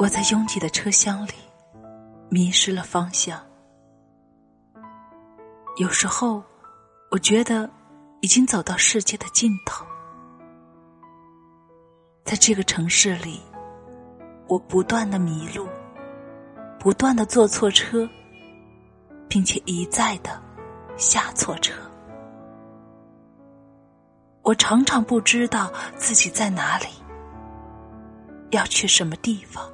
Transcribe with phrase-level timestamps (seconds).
[0.00, 1.32] 我在拥挤的车厢里
[2.30, 3.44] 迷失了方向。
[5.76, 6.40] 有时候，
[7.10, 7.68] 我觉得
[8.20, 9.84] 已经走到世界的尽头。
[12.24, 13.40] 在这个城市里，
[14.46, 15.66] 我不断的迷路，
[16.78, 18.08] 不断的坐错车，
[19.28, 20.40] 并且一再的
[20.96, 21.74] 下错车。
[24.42, 26.86] 我常常不知道自己在哪里，
[28.52, 29.68] 要去什么地方。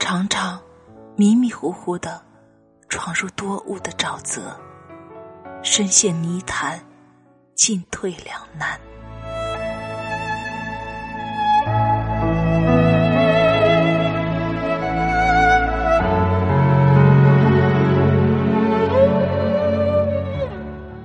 [0.00, 0.58] 常常
[1.14, 2.20] 迷迷糊糊的
[2.88, 4.58] 闯入多雾的沼泽，
[5.62, 6.80] 深陷泥潭，
[7.54, 8.80] 进退两难。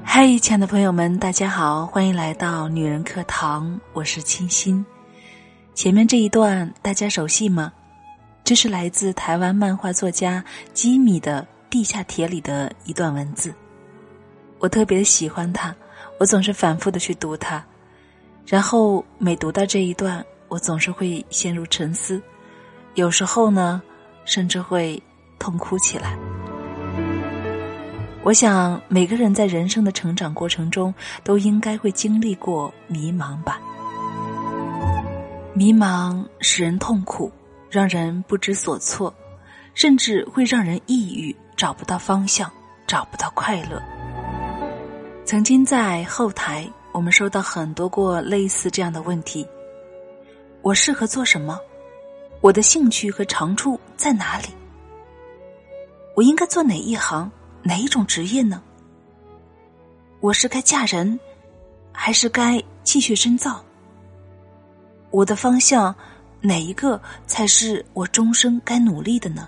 [0.04, 4.84] 嗨，亲爱的朋友们，大家好，欢迎来到女人课堂，我是清新。
[5.76, 7.74] 前面这一段大家熟悉吗？
[8.46, 13.52] 这是来自台湾漫画作家吉米的《地下铁》里的一段文字，
[14.60, 15.76] 我特别喜欢它，
[16.20, 17.66] 我总是反复的去读它，
[18.46, 22.22] 然后每读到这一段，我总是会陷入沉思，
[22.94, 23.82] 有时候呢，
[24.26, 25.02] 甚至会
[25.40, 26.16] 痛哭起来。
[28.22, 33.60] 我想，每个人在人生的成长过程中，都应该会经历过迷茫吧。
[35.56, 37.32] 迷茫使人痛苦，
[37.70, 39.14] 让人不知所措，
[39.74, 42.52] 甚至会让人抑郁，找不到方向，
[42.88, 43.82] 找不到快乐。
[45.26, 49.46] 曾经在后台，我们收到很多过类似这样的问题：
[50.62, 51.60] 我适合做什么？
[52.42, 54.48] 我的兴趣和长处在哪里？
[56.16, 57.30] 我应该做哪一行？
[57.64, 58.62] 哪一种职业呢？
[60.20, 61.20] 我是该嫁人，
[61.92, 63.64] 还是该继续深造？
[65.10, 65.96] 我的方向
[66.42, 69.48] 哪一个才是我终生该努力的呢？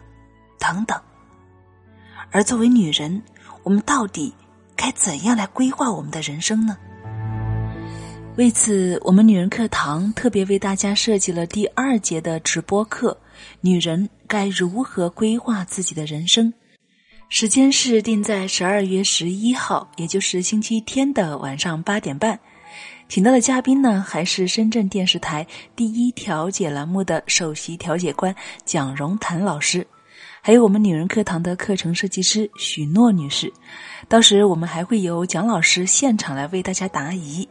[0.59, 0.99] 等等。
[2.31, 3.21] 而作为女人，
[3.63, 4.33] 我们到底
[4.75, 6.77] 该怎样来规划我们的人生呢？
[8.35, 13.17] 为此，我们女人课堂特别为大家设计了第二节的直播课：
[13.61, 16.53] 女人该如何规划自己的人生？
[17.29, 22.39] 时间是定在十二月十一号，也就是星期天的晚上八点半。
[23.09, 29.87] 请到的嘉宾呢，还是深圳电视台第一调解栏目的首席调解官蒋荣谭老师，
[30.41, 33.51] 还有我们女人课堂的课程设计师许诺女士。
[34.09, 37.47] 到时我们还会由蒋老师现场来为大家答疑。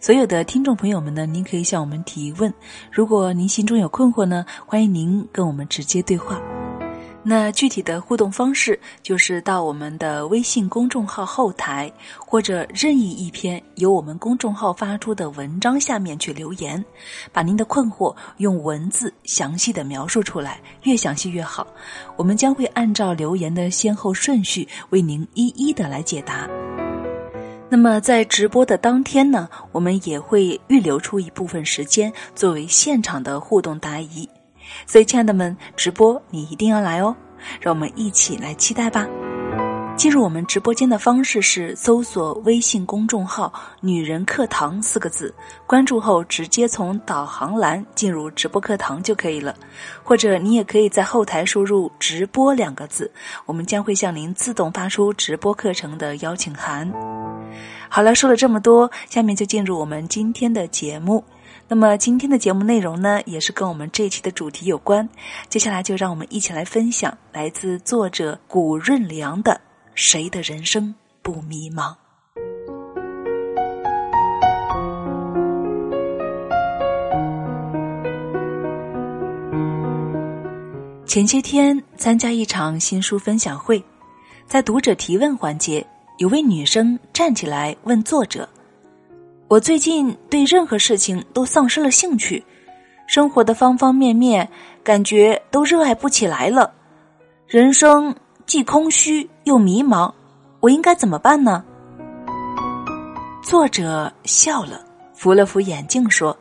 [0.00, 2.52] 所有的听众朋友们呢，您可以向我们提问。
[2.92, 6.40] 如果您心中有困惑呢，欢迎您跟我们直接对话。
[7.22, 16.82] 那具体的互动方式就是到我们的微信公众号后台，或者任意一篇由我们公众号发出的文章下面去留言，
[17.30, 21.66] 把您的困惑用文字详细的描述出来，越详细越好。
[22.16, 26.48] 我们将会按照留言的先后顺序为您一一的来解答。
[27.68, 34.26] 那么在直播的当天呢，我们也会预留出一部分时间作为现场的互动答疑。
[34.86, 37.14] 所以，亲爱的们，直播你一定要来哦！
[37.60, 39.06] 让我们一起来期待吧。
[39.96, 45.34] 进入我们直播间的方式是搜索微信公众号“女人课堂”四个字，
[45.66, 49.54] 关注后直接从导航栏进入直播课堂就可以了。
[50.02, 53.10] 或者你也可以在后台输入“直播”两个字，
[53.44, 56.90] 我们将会向您自动发出直播课程的邀请函。
[57.90, 61.22] 好了，说了这么多，下面就进入我们今天的节目。
[61.68, 65.08] 那么今天的节目内容呢，也是跟我们这一期的主题有关。
[65.48, 69.52] 接下来就让我们一起来分享来自作者古润良的
[69.94, 71.94] 《谁的人生不迷茫》。
[81.06, 83.82] 前些天参加一场新书分享会，
[84.46, 85.84] 在读者提问环节，
[86.18, 88.48] 有位女生站起来问作者。
[89.50, 92.40] 我最近对任何事情都丧失了兴趣，
[93.08, 94.48] 生活的方方面面
[94.84, 96.72] 感觉都热爱不起来了，
[97.48, 98.14] 人生
[98.46, 100.12] 既空虚又迷茫，
[100.60, 101.64] 我应该怎么办呢？
[103.42, 104.84] 作者笑了，
[105.14, 106.36] 扶了扶眼镜说：“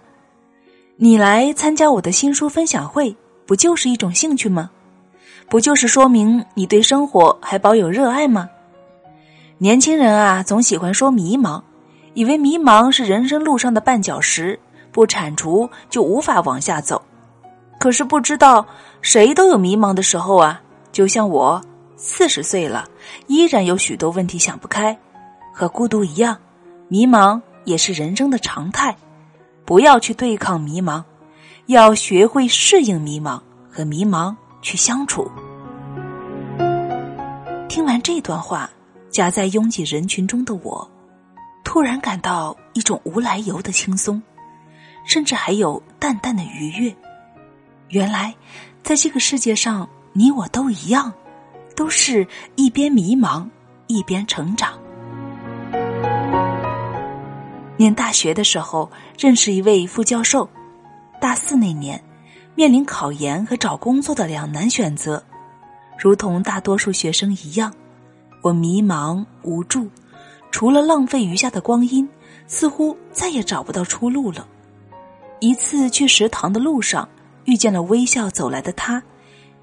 [0.96, 3.16] 你来参加我的新书分享会，
[3.48, 4.70] 不就是一种兴趣吗？
[5.50, 8.48] 不就是说明你对生活还保有热爱吗？
[9.58, 11.60] 年轻人啊，总喜欢说迷茫。”
[12.20, 14.60] 以为迷茫是人生路上的绊脚石，
[14.92, 17.02] 不铲除就无法往下走。
[17.80, 18.68] 可是不知道，
[19.02, 20.62] 谁都有迷茫的时候啊。
[20.92, 21.62] 就像我
[21.96, 22.84] 四十岁了，
[23.28, 25.00] 依然有许多问题想不开，
[25.54, 26.38] 和孤独一样，
[26.90, 28.94] 迷茫也是人生的常态。
[29.64, 31.02] 不要去对抗迷茫，
[31.68, 33.40] 要学会适应迷茫
[33.72, 35.32] 和迷茫去相处。
[37.70, 38.70] 听完这段话，
[39.10, 40.86] 夹在拥挤人群中的我，
[41.70, 44.20] 突然感到一种无来由的轻松，
[45.06, 46.92] 甚至还有淡淡的愉悦。
[47.90, 48.34] 原来，
[48.82, 51.14] 在这个世界上，你我都一样，
[51.76, 53.48] 都是一边迷茫
[53.86, 54.80] 一边成长。
[57.78, 60.50] 念大学的时候，认识一位副教授。
[61.22, 62.04] 大四那年，
[62.56, 65.24] 面临考研和找工作的两难选择，
[66.00, 67.72] 如同大多数学生一样，
[68.42, 69.88] 我迷茫无助，
[70.52, 72.08] 除了浪费余下的光阴，
[72.48, 74.48] 似乎再也找不到出路了。
[75.40, 77.08] 一次去食堂的路上，
[77.46, 79.02] 遇见了微笑走来的他，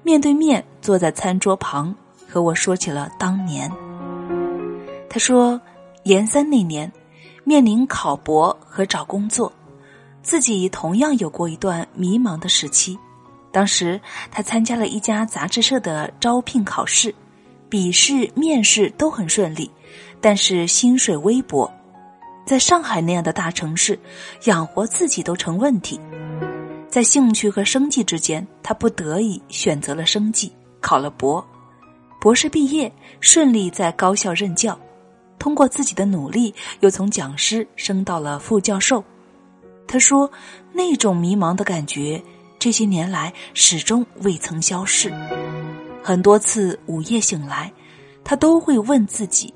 [0.03, 1.93] 面对面坐在餐桌旁，
[2.27, 3.71] 和我说起了当年。
[5.09, 5.59] 他说，
[6.03, 6.91] 研三那年。
[7.43, 9.49] 面临考博和找工作，
[10.21, 12.99] 自己同样有过一段迷茫的时期。
[13.53, 17.15] 当时他参加了一家杂志社的招聘考试，
[17.69, 19.71] 笔试、面试都很顺利，
[20.21, 21.71] 但是薪水微薄，
[22.45, 23.99] 在上海那样的大城市，
[24.45, 25.99] 养活自己都成问题。
[26.89, 31.45] 在兴趣和生计之间，他不得已选择了生计，考了博，
[32.19, 34.77] 博士毕业，顺利在高校任教。
[35.37, 39.03] 通过自己的努力，又从讲师升到了副教授。
[39.87, 40.29] 他说
[40.73, 42.21] ：“那种迷茫的感觉，
[42.57, 45.13] 这些年来始终未曾消逝。
[46.01, 47.71] 很多次午夜醒来，
[48.23, 49.53] 他都会问自己：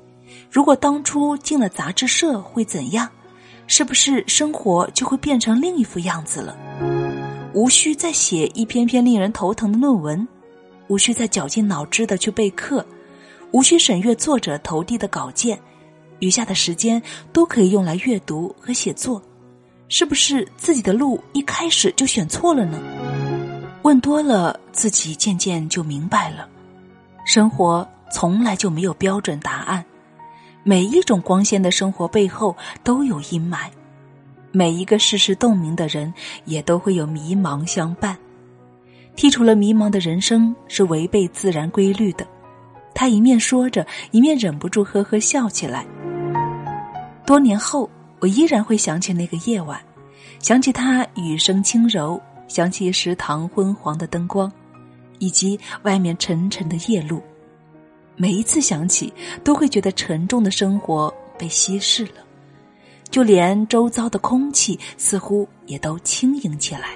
[0.52, 3.08] 如果当初进了杂志社会怎样？
[3.66, 6.54] 是不是生活就会变成另一副样子了？
[7.54, 10.28] 无需再写一篇篇令人头疼的论文，
[10.88, 12.84] 无需再绞尽脑汁的去备课，
[13.52, 15.58] 无需审阅作者投递的稿件。”
[16.20, 17.02] 余下的时间
[17.32, 19.20] 都可以用来阅读和写作，
[19.88, 22.78] 是不是自己的路一开始就选错了呢？
[23.82, 26.46] 问多了，自己渐渐就明白了，
[27.24, 29.84] 生活从来就没有标准答案，
[30.64, 33.68] 每一种光鲜的生活背后都有阴霾，
[34.52, 36.12] 每一个世事洞明的人
[36.44, 38.16] 也都会有迷茫相伴。
[39.16, 42.24] 剔除了迷茫的人生是违背自然规律的。
[42.94, 45.84] 他一面说着，一面忍不住呵呵笑起来。
[47.26, 49.80] 多年后，我依然会想起那个夜晚，
[50.38, 54.50] 想起他雨声轻柔，想起食堂昏黄的灯光，
[55.18, 57.20] 以及外面沉沉的夜路。
[58.16, 59.12] 每一次想起，
[59.42, 62.24] 都会觉得沉重的生活被稀释了，
[63.10, 66.90] 就连周遭的空气似乎也都轻盈起来。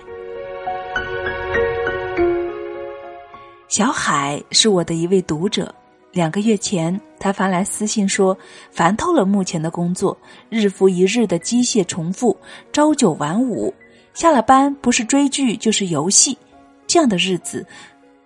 [3.68, 5.74] 小海是我的一位读者。
[6.12, 8.34] 两个月前，他发来私信说
[8.72, 10.16] ：“烦透了目前的工作，
[10.48, 12.34] 日复一日的机械重复，
[12.72, 13.74] 朝九晚五，
[14.14, 16.38] 下了班不是追剧就是游戏，
[16.86, 17.66] 这样的日子，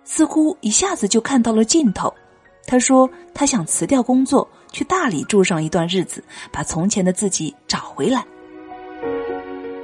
[0.05, 2.13] 似乎一下子就看到了尽头。”
[2.65, 8.25] 他说：“他想辞掉工作，去大理住上一段日子，把从前的自己找回来。”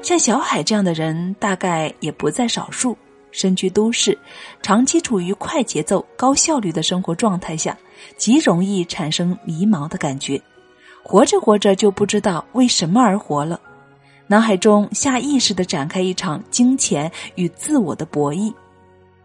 [0.03, 2.97] 像小海这样的人，大概也不在少数。
[3.29, 4.17] 身居都市，
[4.63, 7.77] 长期处于快节奏、高效率的生活状态下，
[8.15, 10.41] 极容易产生迷茫的感觉。
[11.03, 13.59] 活着活着就不知道为什么而活了，
[14.27, 18.51] 脑海中下意识的展开一场金钱与自我的博弈，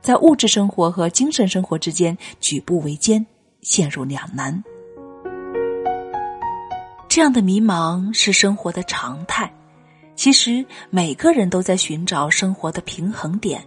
[0.02, 3.24] 在物质生活和精神生活之间举步维艰，
[3.62, 4.62] 陷入两难。
[7.08, 9.52] 这样的迷茫是生活的常态。
[10.14, 13.66] 其实每个人都在寻找生活的平衡点。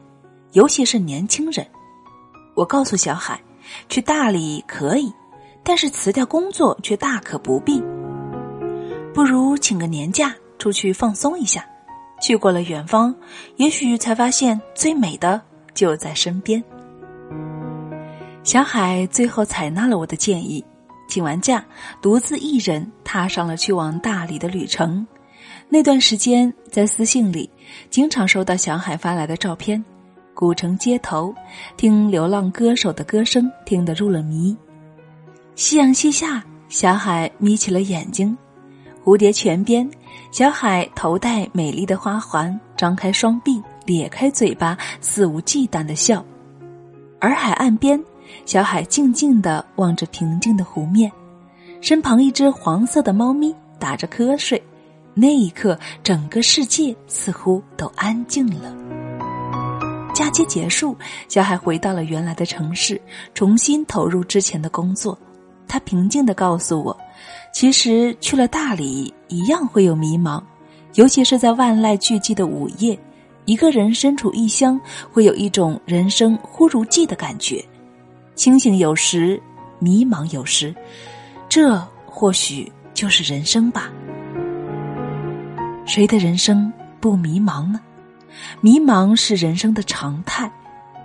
[0.52, 1.68] 尤其是年轻人，
[2.56, 3.42] 我告诉小海，
[3.90, 5.12] 去大理可以，
[5.64, 7.84] 但是辞掉工作却大可不必。
[9.14, 11.66] 不如请个年假出去放松一下。
[12.22, 13.14] 去过了远方，
[13.58, 15.42] 也许才发现最美的
[15.74, 16.64] 就在身边。
[18.46, 20.64] 小海最后采纳了我的建议，
[21.10, 21.66] 请完假，
[22.00, 25.06] 独自一人踏上了去往大理的旅程。
[25.68, 27.50] 那段时间，在私信里
[27.90, 29.84] 经常收到小海发来的照片。
[30.36, 31.34] 古城街头，
[31.76, 34.56] 听流浪歌手的歌声，听得入了迷。
[35.56, 38.38] 夕阳西下，小海眯起了眼睛。
[39.04, 39.90] 蝴蝶泉边，
[40.32, 46.24] 小海头戴美丽的花环，张开双臂，咧开嘴巴，肆无忌惮的笑。
[47.22, 48.00] 洱海岸边，
[48.46, 51.12] 小海静静的望着平静的湖面，
[51.82, 54.62] 身旁一只黄色的猫咪打着瞌睡。
[55.16, 58.72] 那一刻，整个世界似乎都安静了。
[60.14, 60.96] 假期结束，
[61.28, 63.02] 小海回到了原来的城市，
[63.34, 65.18] 重新投入之前的工作。
[65.68, 66.96] 他平静的告诉我
[67.52, 70.42] ：“其实去了大理，一样会有迷茫，
[70.94, 72.98] 尤其是在万籁俱寂的午夜，
[73.46, 74.80] 一个人身处异乡，
[75.12, 77.64] 会有一种人生忽如寄的感觉，
[78.36, 79.42] 清醒有时，
[79.80, 80.76] 迷茫有时，
[81.48, 83.90] 这或许就是人生吧。
[85.86, 87.80] 谁的人生不迷茫呢？
[88.60, 90.52] 迷茫是人生的常态。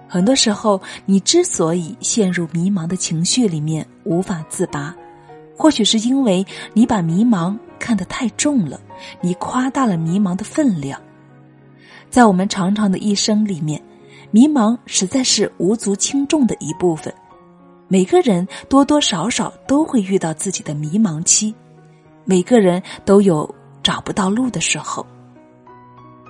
[0.09, 4.93] 很多时候，你之所以陷入迷茫的情绪里面无法自拔，
[5.57, 8.81] 或许是因为你把迷茫看得太重了，
[9.21, 11.01] 你夸大了迷茫的分量。
[12.09, 13.81] 在我们长长的一生里面，
[14.33, 17.15] 迷茫实在是无足轻重的一部分。
[17.93, 21.53] 每个人多多少少都会遇到自己的迷茫期，
[22.25, 25.05] 每个人都有找不到路的时候。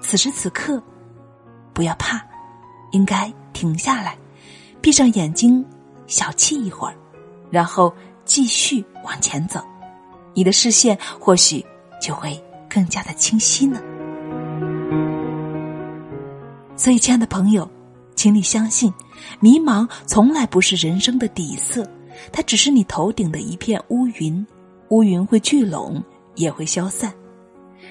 [0.01, 0.83] 此时此刻，
[1.75, 2.19] 不要怕，
[2.93, 4.17] 应该停下来，
[4.81, 5.63] 闭上眼睛，
[6.07, 6.95] 小憩一会儿，
[7.51, 9.61] 然后继续往前走，
[10.33, 11.63] 你的视线或许
[12.01, 13.79] 就会更加的清晰呢。
[16.75, 17.71] 所以，亲爱的朋友，
[18.17, 18.91] 请你相信，
[19.41, 21.89] 迷茫从来不是人生的底色，
[22.33, 24.47] 它只是你头顶的一片乌云。
[24.89, 26.03] 乌云会聚拢，
[26.35, 27.13] 也会消散，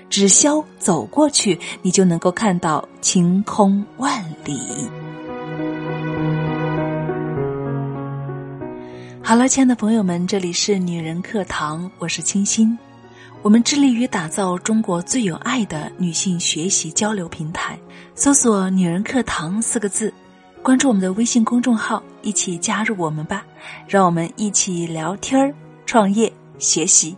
[0.10, 4.60] 只消走过去，你就能够看到晴空万里。
[9.24, 12.78] 好了，亲爱的朋友们，这里是女人课堂，我是清新。
[13.42, 17.80] 我们致力于打造中国最有爱的女性学习交流平台。
[18.14, 20.14] 搜索“女人课堂”四个字，
[20.62, 23.46] 关注我们的微信公众号，一起加入我们吧！
[23.88, 25.54] 让我们一起聊天儿、
[25.86, 27.16] 创业、学习。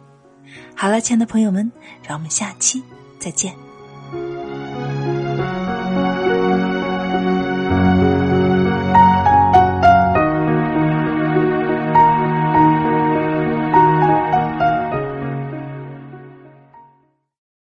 [0.75, 1.69] 好了，亲爱的朋友们，
[2.07, 2.81] 让我们下期
[3.19, 3.60] 再见。